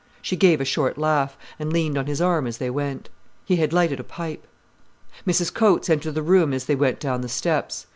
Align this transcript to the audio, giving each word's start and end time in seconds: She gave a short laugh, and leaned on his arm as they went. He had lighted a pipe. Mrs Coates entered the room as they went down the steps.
She 0.19 0.35
gave 0.35 0.59
a 0.59 0.65
short 0.65 0.97
laugh, 0.97 1.37
and 1.59 1.71
leaned 1.71 1.95
on 1.95 2.07
his 2.07 2.19
arm 2.21 2.47
as 2.47 2.57
they 2.57 2.71
went. 2.71 3.07
He 3.45 3.57
had 3.57 3.71
lighted 3.71 3.99
a 3.99 4.03
pipe. 4.03 4.47
Mrs 5.27 5.53
Coates 5.53 5.91
entered 5.91 6.15
the 6.15 6.23
room 6.23 6.53
as 6.53 6.65
they 6.65 6.73
went 6.75 6.99
down 6.99 7.21
the 7.21 7.29
steps. 7.29 7.85